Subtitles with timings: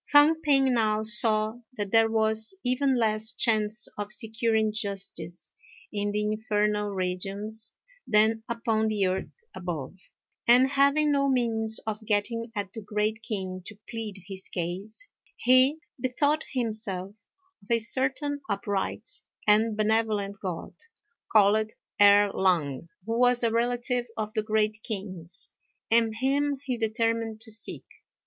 [0.11, 5.51] Fang p'ing now saw that there was even less chance of securing justice
[5.93, 7.73] in the Infernal Regions
[8.07, 9.93] than upon the earth above;
[10.47, 15.77] and, having no means of getting at the Great King to plead his case, he
[15.99, 17.27] bethought himself
[17.61, 19.07] of a certain upright
[19.45, 20.73] and benevolent God,
[21.31, 25.49] called Erh Lang, who was a relative of the Great King's,
[25.91, 27.85] and him he determined to seek.